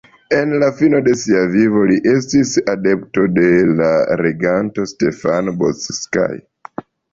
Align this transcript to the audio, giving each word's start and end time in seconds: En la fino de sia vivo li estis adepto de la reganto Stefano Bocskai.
En 0.35 0.53
la 0.61 0.69
fino 0.77 1.01
de 1.07 1.11
sia 1.23 1.43
vivo 1.51 1.83
li 1.91 1.97
estis 2.13 2.55
adepto 2.73 3.27
de 3.37 3.53
la 3.83 3.91
reganto 4.25 4.89
Stefano 4.95 5.57
Bocskai. 5.63 6.43